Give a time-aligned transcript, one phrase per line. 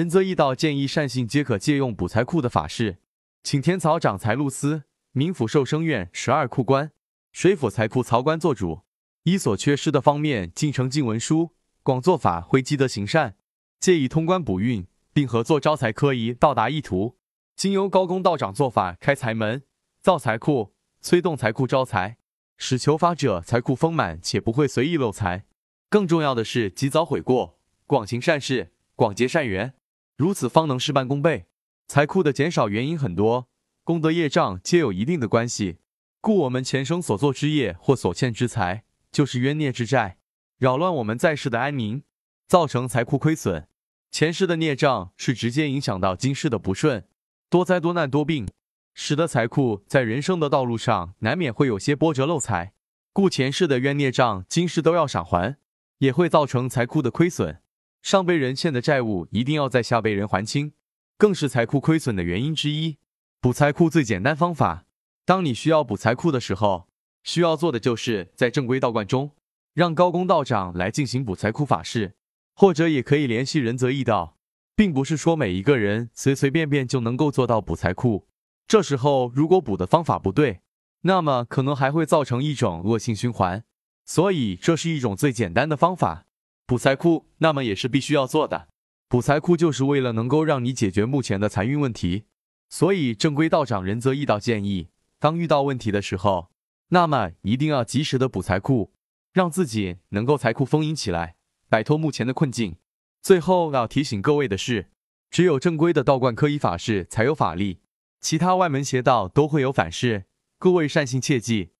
[0.00, 3.00] 仁则义道建议善信皆可借用补财库的法事，
[3.42, 6.90] 请天曹长财路司、冥府寿生院十二库官、
[7.32, 8.80] 水府财库曹官做主，
[9.24, 11.50] 依所缺失的方面进呈进文书，
[11.82, 13.36] 广做法会积德行善，
[13.78, 17.18] 借以通关补运，并合作招财科仪到达意图。
[17.54, 19.64] 经由高公道长做法开财门、
[20.00, 20.72] 造财库、
[21.02, 22.16] 催动财库招财，
[22.56, 25.44] 使求法者财库丰满且不会随意漏财。
[25.90, 29.74] 更重要的是及早悔过，广行善事，广结善缘，
[30.20, 31.46] 如此方能事半功倍。
[31.88, 33.48] 财库的减少原因很多，
[33.82, 35.78] 功德业障皆有一定的关系。
[36.20, 40.18] 故我们前生所做之业或所欠之财，就是冤孽之债，
[40.58, 42.02] 扰乱我们在世的安宁，
[42.46, 43.66] 造成财库亏损。
[44.10, 47.06] 前世的孽障是直接影响到今世的不顺，
[47.48, 48.46] 多灾多难多病，
[48.92, 52.74] 使得财库在人生的道路上难免会有些波折漏财。
[53.14, 55.56] 故前世的冤孽障，今世都要偿还。
[55.96, 57.62] 也会造成财库的亏损，
[58.02, 60.72] 上辈人欠的债务一定要在下辈人还清，
[61.18, 62.96] 更是财库亏损的原因之一。
[63.40, 64.86] 补财库最简单方法，
[65.24, 66.88] 当你需要补财库的时候，
[67.22, 69.32] 需要做的就是在正规道观中
[69.74, 72.14] 让高公道长来进行补财库法事，
[72.54, 74.38] 或者也可以联系仁泽义道，
[74.74, 78.26] 并不是说每一个人随随便便就能够做到补财库。
[78.66, 80.60] 这时候如果补的方法不对，
[81.02, 83.64] 那么可能还会造成一种恶性循环。
[84.06, 86.26] 所以这是一种最简单的方法，
[86.70, 88.68] 补财库，那么也是必须要做的。
[89.08, 92.26] 补财库就是为了能够让你解决目前的财运问题。
[92.68, 94.86] 所以正规道长仁泽义道建议，
[95.18, 96.52] 当遇到问题的时候，
[96.90, 98.92] 那么一定要及时的补财库，
[99.32, 101.34] 让自己能够财库丰盈起来，
[101.68, 102.76] 摆脱目前的困境。
[103.20, 104.90] 最后要提醒各位的是，
[105.28, 107.80] 只有正规的道观科仪法事才有法力，
[108.20, 111.70] 其他外门邪道都会有反噬，各位善信切记。